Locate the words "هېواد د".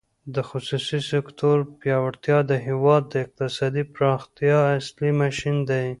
2.67-3.13